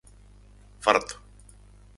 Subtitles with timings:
[0.85, 1.15] Farto!